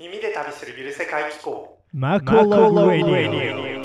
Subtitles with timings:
[0.00, 1.76] 耳で旅するゆる世界機構。
[1.92, 3.84] マコロラディ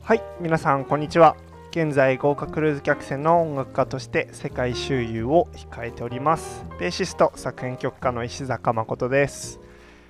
[0.00, 1.36] はい皆さんこんにちは。
[1.72, 6.64] 現在豪華クルーズ客船の音楽家として世界周遊を控えております。
[6.80, 9.60] ベーシスト作編曲家の石坂誠です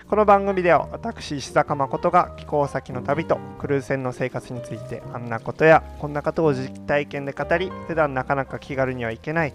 [0.08, 9.54] この番組では私石坂誠が寄港先の旅とクルーズ船の生活についてあんなことやこんなことを実体験で語り普段なかなか気軽には行けない、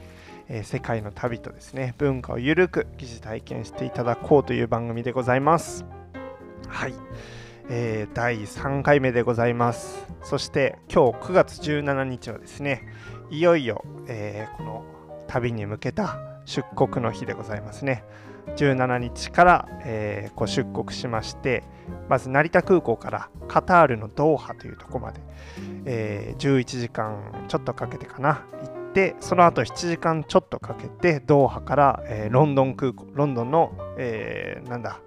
[0.50, 5.86] えー世界の旅とですね文化をゆるく疑似体験していただこうという番組でございます。
[6.68, 6.94] はい、
[7.70, 10.06] えー第3回目でございます。
[10.22, 12.84] そして今日9月17日はですね
[13.30, 14.86] いよいよ、えーこの
[15.30, 18.04] 旅に向けた出国の日でございますね。
[18.56, 21.64] 17日から、えーこう出国しまして
[22.10, 25.22] まず成田空港からカタールのドーハというところまで、
[25.86, 35.00] えー11時間ちょっとかけてかな行ってその後7時間ちょっとかけてドーハから、えーロンドン空港ロンドンの、えーなんだ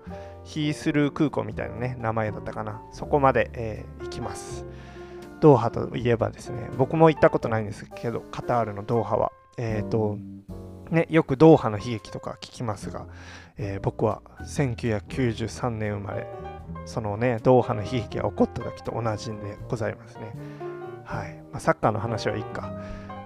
[0.44, 4.64] ヒースルー空港みたいなね名前だったかなそこまで、えー行きます。
[5.40, 9.30] ドーハといえばですね僕も行ったことないんですけどカタールのドーハは。
[9.56, 10.18] えっ、と
[10.94, 13.06] ねよくドーハの悲劇とか聞きますが、
[13.58, 16.26] えー僕は1993年生まれ
[16.86, 20.32] そのねドーハの悲劇が起こった時と同じでございますね。
[21.04, 22.72] はい、まあ、サッカーの話はいいか。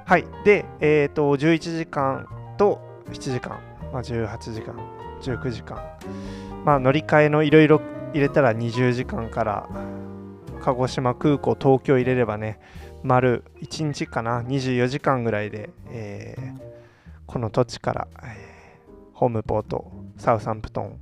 [0.05, 0.24] はい。
[0.44, 2.80] でえっ、と11時間と
[3.11, 3.61] 7時間、
[3.92, 4.74] まあ、18時間
[5.20, 5.80] 19時間。
[6.64, 7.80] まあ乗り換えのいろいろ
[8.12, 9.69] 入れたら20時間から
[10.61, 12.58] 鹿児島空港東京入れればね
[13.02, 16.67] 丸1日かな？24時間ぐらいで、えー
[17.28, 18.48] この土地から、えー
[19.12, 20.96] ホームポートサウサンプトン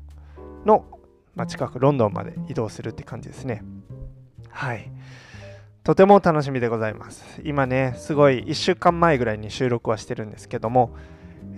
[0.64, 0.86] の、
[1.34, 3.62] まあ、近くロンドンまで移動するって感じですね。
[4.48, 4.90] はい。
[5.84, 7.42] とても楽しみでございます。
[7.44, 10.96] 今ねすごい1週間前ぐらいに収録はしてるんですけども、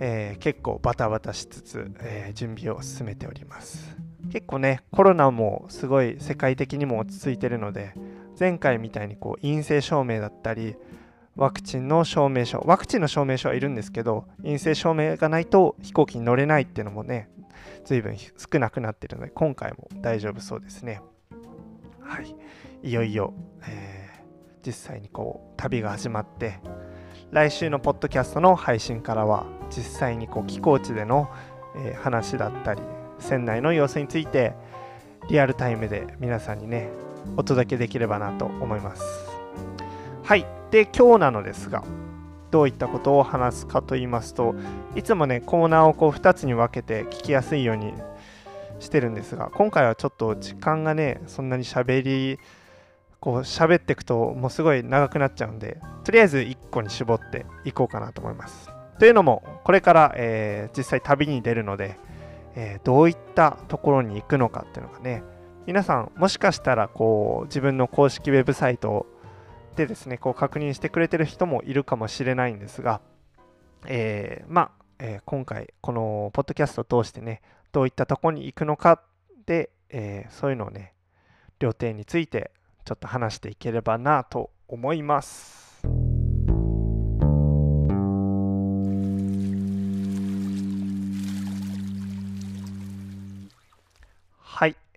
[0.01, 3.97] えー結構バタバタしつつ、えー準備を進めております。
[4.33, 7.95] 結構ねコロナもすごい世界的にも落ち着いてるので
[8.37, 10.75] 前回みたいにこう陰性証明だったり
[11.39, 17.31] ワクチンの証明書ワクチンの証明書はいるんですけど陰性証明がないと飛行機に乗れないっていうのもね
[17.85, 21.01] 随分少なくなってるので今回も大丈夫そうですね。
[22.01, 22.35] はい。
[22.83, 23.33] いよいよ、
[23.67, 24.09] えー
[24.67, 26.59] 実際にこう旅が始まって
[27.31, 31.31] 来週のポッドキャストの配信からは実際にこう寄港地での、
[31.77, 32.83] えー話だったり
[33.21, 34.55] 船内の様子について
[35.31, 36.91] リアルタイムで皆さんにね
[37.37, 39.03] お届けできればなと思います。
[40.25, 40.58] はい。
[40.71, 41.83] で今日なのですが
[42.51, 44.55] どういったことを話すかと言いますと
[44.95, 47.93] いつもねコーナーをこう2つに分けて聞きやすいように
[48.81, 52.39] してるんですが今回はちょっと時間がねそんなに喋り
[53.21, 58.71] こう喋っていくともうすごい長くなっちゃうんでとりあえず1個に絞っていこうかなと思います。
[58.99, 61.99] というのもこれから、えー実際旅に出るので、
[62.55, 65.23] えーどういったところに行くのかっていうのがね
[65.67, 69.07] 皆さんもしかしたらこう自分の公式ウェブサイト
[69.79, 73.01] でですねこう確認してくれてる人もいるかもしれないんですが、
[73.87, 79.01] えーまあ、えー今回このポッドキャストを通してねどういったとこに行くのか
[79.47, 80.95] で、えーそういうのをね
[81.61, 82.51] 料亭について
[82.85, 85.68] ちょっと話していければなと思います。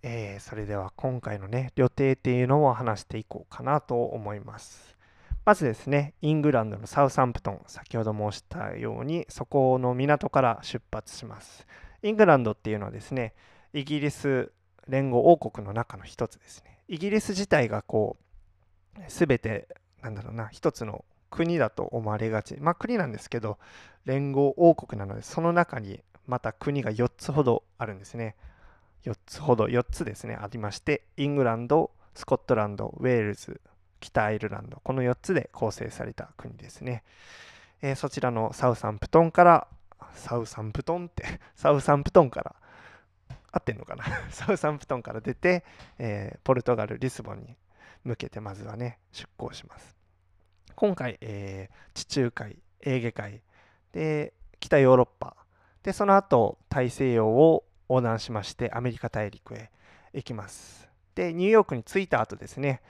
[0.03, 4.97] えーそれでは今回のね旅程っていうのを話していこうかなと思います。
[5.43, 11.65] まずですね、イングランドのサウサンプトン、先ほど申したように、そこの港から出発します。
[12.03, 13.33] イングランドっていうのはですね、
[13.73, 14.51] イギリス
[14.87, 16.77] 連合王国の中の一つですね。
[16.87, 18.17] イギリス自体がこ
[18.99, 19.67] う、すべて、
[20.03, 22.57] なんだろうな、一つの国だと思われがち。
[22.59, 23.57] まあ国なんですけど、
[24.05, 28.35] 連合王国なので、その中にまた国が4つほどあるんですね。
[29.03, 33.61] 4つほど、4つですね、ありまして、イングランド、スコットランド、ウェールズ、
[33.99, 37.03] 北アイルランド、この4つで構成された国ですね。
[37.81, 39.67] えーそちらのサウサンプトンから、
[40.13, 41.23] サウサンプトンって、
[41.55, 42.55] サウサンプトンから、
[43.51, 44.03] 合ってんのかな？
[44.29, 45.63] サウサンプトンから出て、
[45.97, 47.57] えーポルトガル・リスボンに
[48.03, 49.97] 向けてまずはね、出港します。
[50.75, 53.41] 今回、えー地中海、エーゲ海、
[53.93, 55.35] で、北ヨーロッパ、
[55.83, 59.69] で、その後、大西洋を横断しまして、アメリカ大陸へ
[60.13, 60.87] 行きます。
[61.13, 62.81] で、ニューヨークに着いた後ですね、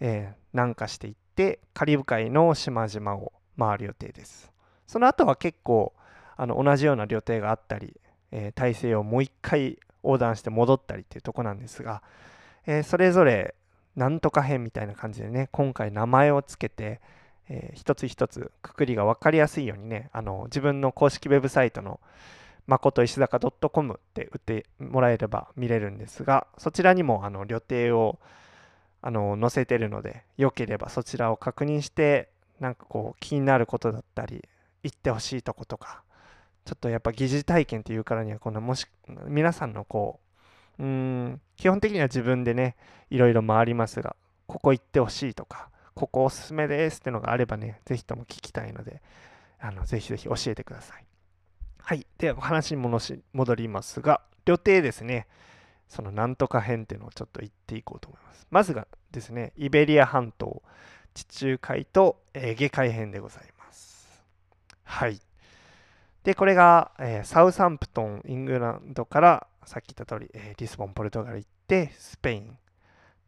[0.00, 4.50] えー南下していって、カリブ海の島々を回る予定です。
[4.86, 5.92] その後は結構、
[6.38, 8.00] あの同じような旅程があったり、
[8.32, 12.02] えー大西洋をもう一回横断して戻ったりっていうとこなんですが、
[12.66, 13.54] えーそれぞれ
[13.96, 17.02] なんとか編みたいな感じでね今回名前をつけて、
[17.50, 22.00] えー一つ一つくくりが分かりやすいようにねあの自分の公式ウェブサイトの
[22.68, 28.20] 誠石坂 .com って打ってもらえれば見れるんですがそちらにもあの旅程を
[29.00, 32.30] あの載せてるのでよければそちらを確認して
[32.60, 34.44] なんかこう気になることだったり
[34.82, 36.02] 行ってほしいとことか
[36.66, 38.86] ちょっとやっぱ疑似体験っていうからにはこのもし
[39.26, 40.20] 皆さんのこ
[40.78, 42.76] ううん基本的には自分でね
[43.08, 44.14] いろいろ回りますが
[44.46, 49.00] ここ行ってほしいとかここおすすめですってのがあればねぜひとも聞きたいので
[49.58, 51.07] あのぜひぜひ教えてください。
[51.88, 52.06] はい。
[52.18, 55.26] ではお話に戻し戻りますが旅程ですね。
[55.88, 58.46] そのなんとか編っていうのをちょっと言っていこうと思います。
[58.50, 60.62] まずがですねイベリア半島
[61.14, 64.22] 地中海とエーゲ海編でございます。
[64.84, 65.18] はい。
[66.24, 72.58] でこれが、えーサウサンプトンイングランドからさっき言った通り、えーリスボンポルトガル行ってスペイン。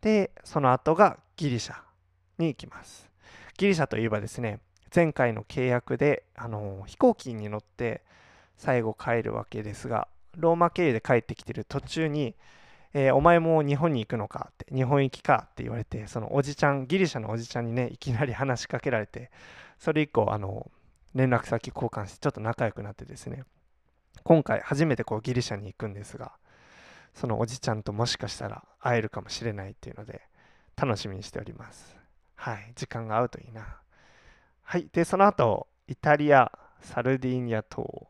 [0.02, 1.76] でその後がギリシャ
[2.36, 3.08] に行きます。
[3.56, 4.60] ギリシャといえばですね
[4.94, 8.02] 前回の契約で、あのー飛行機に乗って
[8.60, 12.34] 最後帰るわけですがローマ経由で帰ってきてる途中に、
[12.92, 19.30] えーお前も日本に行くのかって日本行きかって言われてそのおじちゃんギリシャのおじちゃんにねいきなり話しかけられて
[19.78, 20.70] それ以降あの
[21.14, 23.44] 連絡先交換してちょっと仲良くなってですね
[24.24, 26.32] 今回初めてこうギリシャに行くんですが
[27.14, 30.20] そのおじちゃんともしかしたら会えるかもしれないっていうので
[30.76, 31.96] 楽しみにしております。
[32.36, 33.78] はい時間が合うといいな。
[34.62, 38.09] はいでその後イタリアサルディーニャ島。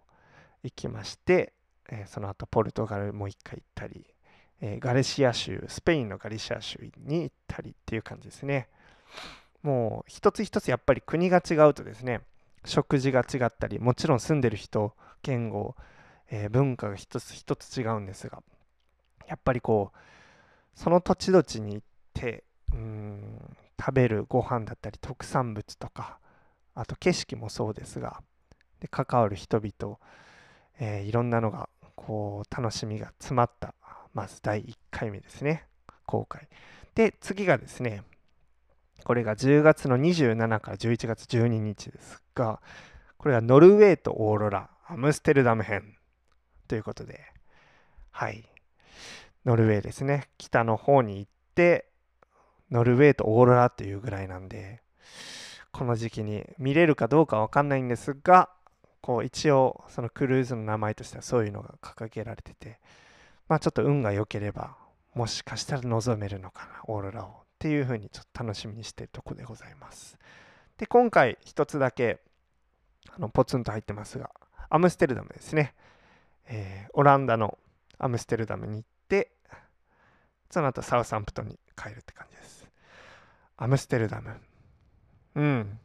[0.63, 1.53] 行きまして、
[1.91, 4.07] えーその後ポルトガルもう一回行ったり、
[4.61, 8.69] えーガレシア州スペインのガレシア州に行ったりっていう感じですね。
[9.63, 12.23] もう一つ一つやっぱり国が違うとですね
[12.65, 15.75] 食事が違ったりもちろん住んでる人言語、
[16.31, 18.43] えー文化が一つ一つ違うんですが
[19.27, 19.99] やっぱりこう
[20.75, 26.19] その土地土地に行ってうん食べるご飯だったり特産物とか
[26.75, 28.23] あと景色もそうですが
[28.81, 29.99] で関わる人々、
[30.81, 33.75] えーいろんなのがこう楽しみが詰まった
[34.15, 35.67] まず第1回目ですね。
[36.07, 36.49] 公開。
[36.95, 38.03] で次がですね
[39.05, 42.61] これが10月の27から11月12日ですが
[43.17, 45.95] これがノルウェーとオーロラアムステルダム編
[46.67, 47.21] ということで
[48.11, 48.45] はい。
[49.47, 50.29] ノルウェーですね。
[50.37, 51.87] 北の方に行って
[52.71, 54.83] ノルウェーとオーロラっていうぐらいなんで
[55.73, 58.51] この時期に見れるかどうかわかんないんですが
[59.01, 62.79] こう一応そのクルーズの名前としてはそういうのが掲げられてて
[63.49, 64.77] まあちょっと運が良ければ
[65.15, 70.19] もしかしたら望めるのかなオーロラをっていうふうにちょっと楽しみにしてるとこでございます。
[70.79, 72.21] で今回一つだけ
[73.11, 74.31] あのポツンと入ってますが
[74.71, 75.75] アムステルダムですね、
[76.47, 77.59] えオランダの
[77.99, 79.33] アムステルダムに行って
[80.51, 82.67] その後サウサンプトンに帰るって感じです。
[83.57, 84.41] アムステルダム。
[85.35, 85.79] うん。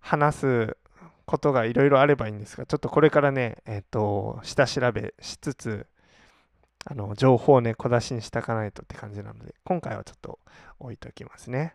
[0.00, 0.76] 話す
[1.26, 5.86] ことがいろいろあればいいんですがちょっとこれからねえっ、と下調べしつつ
[6.84, 10.38] あの情報をね小出しにしていかないとって感じなので今回はちょっと
[10.78, 11.74] 置いときますね。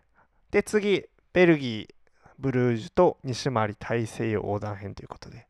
[0.52, 1.96] で次ベルギー
[2.38, 5.48] ブルージュと西回り大西洋横断編ということで、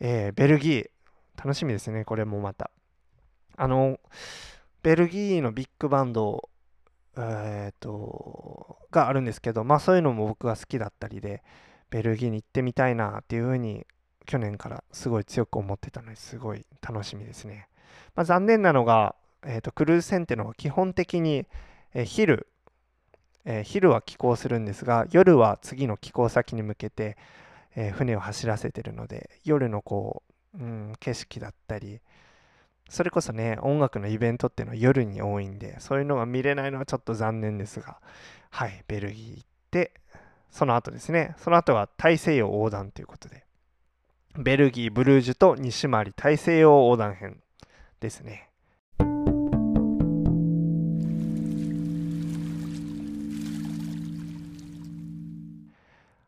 [0.00, 0.90] えーベルギー
[1.36, 2.70] 楽しみですねこれもまた。
[3.56, 3.98] あの
[4.82, 6.48] ベルギーのビッグバンド
[7.20, 11.42] えー、とがあるんですけどまあそういうのも僕が好きだったりで
[11.90, 13.86] ベルギーに行ってみたいなっていうふうに
[14.26, 17.68] 去年からすごい強く思ってたのですごい楽しみですね。
[18.14, 19.14] まあ、残念なのが、
[19.44, 21.46] えー、とクルーズ船っていうのは基本的に、
[21.94, 22.46] えー昼、
[23.44, 27.16] えー昼は寄港するんですが夜は次の寄港先に向けて、
[27.74, 30.22] えー船を走らせてるので夜のこ
[30.54, 32.00] う、うん、景色だったり
[32.88, 38.00] それこそね音楽のイベントっていうのは夜に多いんでそういうのが見れないのはちょっと残念ですが
[38.50, 39.92] はいベルギー行って
[40.50, 41.34] その後ですね。
[41.38, 43.44] その後は大西洋横断ということで。
[44.36, 47.40] ベルギーブルージュと西回り大西洋横断編
[48.00, 48.50] ですね。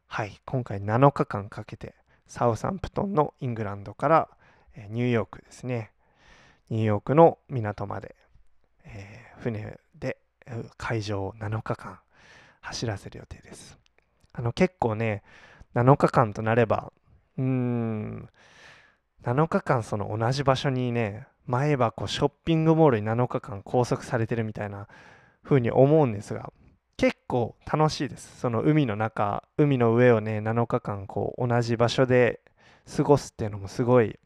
[0.07, 0.41] はい。
[0.45, 1.95] 今回7日間かけて
[2.27, 4.29] サウサンプトンのイングランドから
[4.89, 5.93] ニューヨークですね。
[6.69, 8.17] ニューヨークの港まで、
[8.85, 12.01] えー船でえー海上を7日間
[12.61, 13.79] 走らせる予定です。
[14.41, 15.23] あの結構ね
[15.75, 16.93] 7日間となれば
[17.37, 18.29] うーん
[19.23, 24.89] 7日間その同じ場所にね前はこうショッピングモールに7日間拘束されてるみたいな
[25.45, 26.53] 風に思うんですが
[26.97, 28.41] 結構楽しいです。
[28.41, 32.41] その海の中海の上をね7日間こう同じ場所で
[32.97, 34.19] 過ごすっていうのもすごい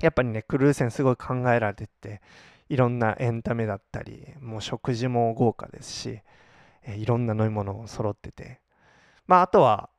[0.00, 2.22] やっぱりねクルーズ船すごい考えられてて
[2.70, 6.20] いろんなエンタメだったりもう食事も豪華ですし、
[6.86, 8.63] えいろんな飲み物を揃ってて
[9.26, 9.90] まああとは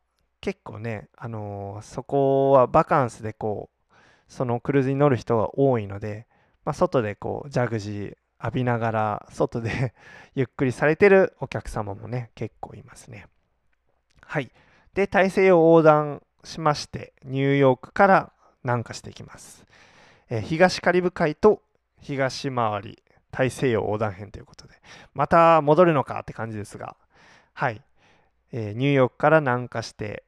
[0.41, 3.93] 結構ね、あのーそこはバカンスでこう
[4.27, 6.27] そのクルーズに乗る人が多いので、
[6.65, 9.93] まあ、外でこうジャグジー浴びながら外で
[10.35, 13.27] ゆっくりされてるお客様もね結構いますね。
[14.21, 14.51] はい。
[14.93, 18.31] で大西洋横断しましてニューヨークから
[18.63, 19.65] 南下していきます、
[20.29, 21.61] えー東カリブ海と
[22.01, 24.75] 東回り大西洋横断編ということで
[25.13, 26.95] また戻るのかって感じですが
[27.53, 27.81] はい、
[28.57, 30.23] えーニューヨークから南下して、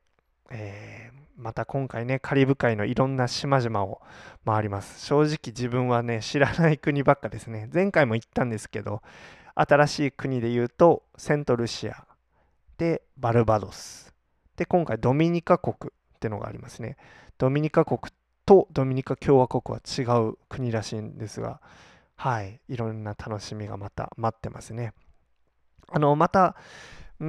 [0.52, 4.02] えーまた今回ねカリブ海のいろんな島々を
[4.44, 5.06] 回ります。
[5.06, 7.70] 正直自分はね知らない国ばっかですね。
[7.72, 9.04] 前回も行ったんですけど
[9.54, 12.06] 新しい国で言うとセントルシア
[12.80, 14.14] でバルバドス。
[14.56, 16.98] で今回ドミニカ国ってのがありますね。
[17.38, 18.00] ドミニカ国
[18.44, 21.62] とドミニカ共和国は違う国らしいんですが
[22.16, 24.94] はいいろんな楽しみがまた待ってますね。
[25.92, 26.56] あのまた
[27.20, 27.28] うー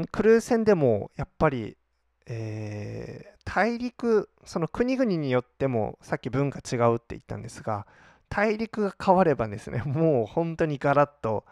[0.00, 1.76] んクルーズ船でもやっぱり
[2.26, 7.84] えー大陸その国々によってもさっき文化違うって言ったんですが
[8.28, 11.44] 大陸が変わればですね もう本当にガラッと、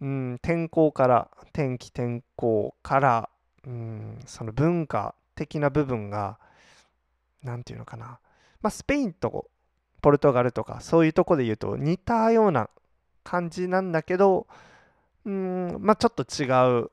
[0.00, 3.28] うん、天候から天気天候から、
[3.66, 6.38] うん、その文化的な部分が
[7.42, 8.18] 何て言うのかな、
[8.62, 9.50] まあ、スペインと
[10.00, 12.70] ポルトガルとかそういうとこで言うと似たような
[13.22, 14.46] 感じなんだけど、
[15.26, 16.46] うんまあ、ちょっと違
[16.80, 16.90] う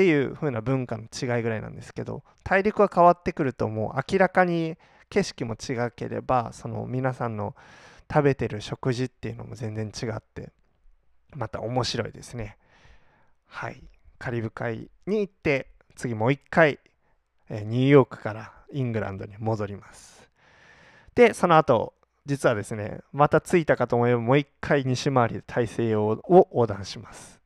[0.00, 4.78] っていう風な文化の違いぐらいなんですけど大陸が変わってくるともう明らかに
[5.10, 7.54] 景色も違ければその皆さんの
[8.10, 10.52] 食べてる食事っていうのも全然違って
[11.34, 12.56] また面白いですね。
[13.46, 13.82] はい。
[14.18, 15.66] カリブ海に行って
[15.96, 16.78] 次もう一回、
[17.50, 20.30] ニューヨークからイングランドに戻ります。
[21.14, 21.92] でその後
[22.24, 27.38] 実はですねまた着いたかと思えばもう一回西回りで大西洋を横断します。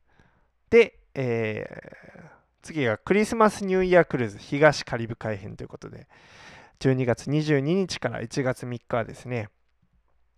[0.69, 2.34] で、えー
[2.65, 6.07] 次がクリスマスニューイヤークルーズ東カリブ海編ということで
[6.79, 9.49] 12月22日から1月3日はですね、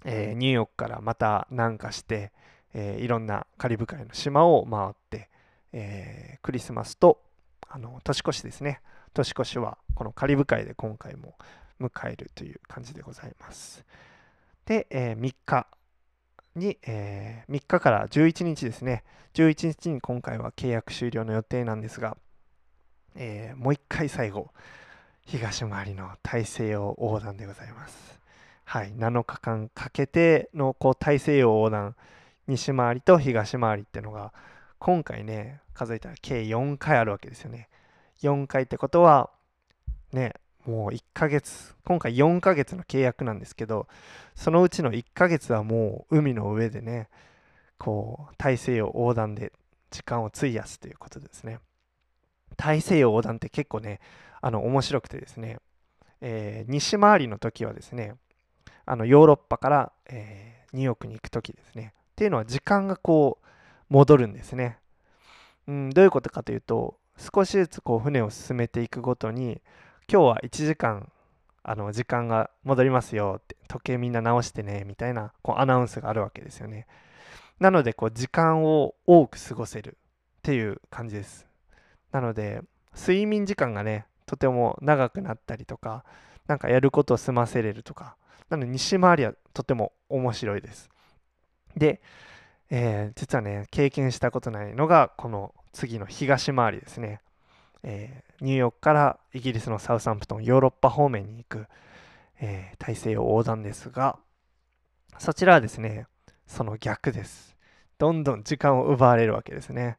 [0.04, 2.34] えーニューヨークからまた南下して、
[2.74, 5.30] えーいろんなカリブ海の島を回って、
[5.72, 7.22] えークリスマスと
[7.70, 8.82] あの年越しですね。
[9.14, 11.36] 年越しはこのカリブ海で今回も
[11.80, 13.86] 迎えるという感じでございます。
[14.66, 15.66] で、え3日
[16.58, 19.04] に、え3日から11日ですね。
[19.34, 22.18] 11日に今回は契約終了の予定なんですが、
[23.16, 24.52] えーもう一回最後
[25.26, 28.20] 東回りの大西洋横断でございます。
[28.64, 31.96] はい7日間かけてのこう大西洋横断
[32.48, 34.34] 西回りと東回りってのが
[34.80, 37.70] 今回ね数えたら計4回あるわけですよね。
[38.22, 39.30] 4回ってことは
[40.12, 40.34] ね
[40.68, 43.88] もう1ヶ月今回4ヶ月の契約なんですけど
[44.36, 47.08] そのうちの1ヶ月はもう海の上でね
[47.78, 49.54] こう大西洋横断で
[49.92, 51.60] 時間を費やすということですね。
[52.58, 54.00] 大西洋横断って結構ね
[54.42, 55.60] あの面白くてですね、
[56.22, 58.16] えー西回りの時はですね
[58.86, 61.94] あのヨーロッパから、えーニューヨークに行く時ですね。
[62.12, 63.46] っていうのは時間がこう
[63.90, 64.80] 戻るんですね、
[65.68, 69.62] うん、どういうことかというと少しずつこう船を進めていくごとに
[70.10, 71.12] 今日は1時間
[71.64, 76.88] あの時間が戻りますよって時計みんな直してねみたいなこうアナウンスがあるわけですよね。
[77.60, 81.46] なのでこう時間を多く過ごせるっていう感じです。
[82.14, 82.62] なので
[82.96, 86.06] 睡眠時間がねとても長くなったりとか
[86.48, 88.16] なんかやることを済ませれるとか
[88.50, 90.90] なので西回りはとても面白いです。
[91.76, 92.02] で、
[92.70, 97.20] えー実はね経験したことないのがこの次の東回りですね、
[97.84, 101.68] えーニューヨークからイギリスのサウサンプトンヨーロッパ方面に行く、
[102.40, 104.20] えー大西洋横断ですが
[105.18, 106.06] そちらはですね
[106.46, 107.56] その逆です。
[107.98, 109.98] どんどん時間を奪われるわけですね、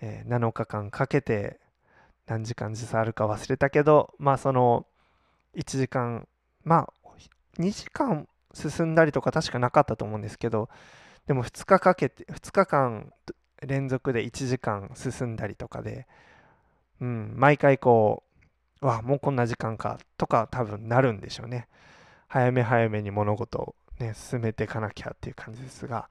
[0.00, 1.58] えー7日間かけて
[2.26, 4.86] 何時間時差あるか忘れたけどまあその
[5.56, 6.26] 1時間
[6.64, 6.92] まあ
[7.58, 10.68] 2時間進んだりとか確かなかったと思うんですけど
[11.26, 13.12] でも2日かけて2日間
[13.62, 16.06] 連続で1時間進んだりとかで、
[17.00, 18.22] うん、毎回こ
[18.80, 21.68] うわもうこんな時間かとか多分なるんでしょうね。
[22.28, 26.08] 早め早めに物事を、ね、進めていかなきゃっていう感じですが、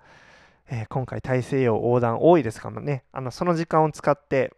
[0.70, 3.03] えー今回大西洋横断多いですからね。
[3.12, 4.53] あのその時間を使って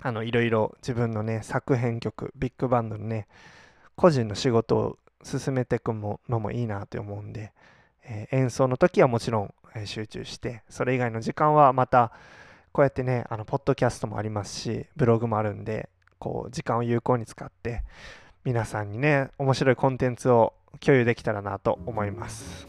[0.00, 3.26] あのいろいろ自分のね作編曲ビッグバンドのね
[3.96, 7.52] 個人の仕事を進めていくのもいいなと思うんで、
[8.04, 12.12] えー演奏の時はもちろん、えー集中してそれ以外の時間はまた
[12.74, 15.88] こうやってねあのポッドキャストもありますしブログもあるんで
[16.18, 17.84] こう時間を有効に使って
[18.42, 22.66] 皆さんにね面白いコンテンツを共有できたらなと思います。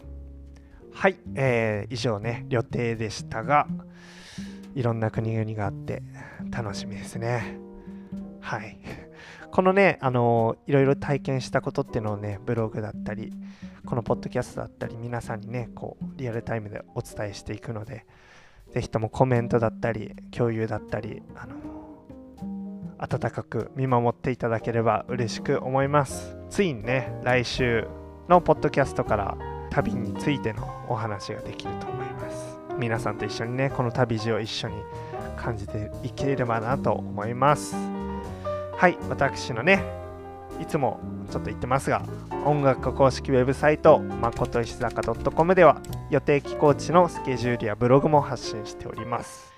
[0.94, 3.68] はい、えー以上ね予定でしたが
[4.76, 6.04] いろんな国々があって
[6.52, 7.58] 楽しみですね。
[8.42, 8.78] はい。
[9.50, 13.34] このねあのいろいろ体験したことっていうのをねブログだったり
[13.88, 18.06] このポッドキャストだったり皆さんにねこうリアルタイムでお伝えしていくので
[18.76, 21.56] ぜひともコメントだったり共有だったりあの
[22.98, 26.36] 温かく見守っていただければ嬉しく思います。
[26.50, 27.88] ついにね来週
[28.28, 29.38] のポッドキャストから
[29.70, 32.60] 旅についてのお話ができると思います。
[32.78, 34.76] 皆さんと一緒にねこの旅路を一緒に
[35.38, 37.78] 感じていければなと思います。
[38.76, 40.05] はい私のね
[40.62, 41.00] いつも
[41.32, 42.04] ちょっと言ってますが
[42.46, 49.56] 音楽公式ウェブサイトまこと石坂 .com では予定寄港地のスケジュールやブログも発信しております。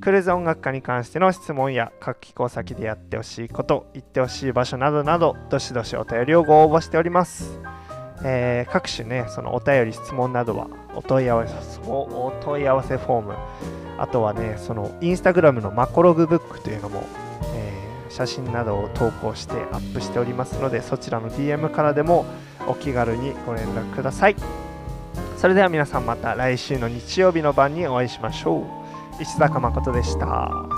[0.00, 7.58] クルーズ音楽家に関しての質問や各寄港先でやってほしいこと行ってほしい場所などなどどしどしお便りをご応募しております、
[8.24, 13.34] えー各種ねそのお便り質問などはお問い合わせお問い合わせフォーム
[13.98, 17.04] あとはねそのインスタグラムのマコログブックというのも、
[17.54, 17.71] え
[18.12, 22.26] 写真などを投稿してアップしておりますのでそちらの DM からでも
[22.68, 24.36] お気軽にご連絡ください。
[25.38, 29.22] それでは皆さんまた来週の日曜日の晩にお会いしましょう。
[29.22, 30.71] 石坂誠でした。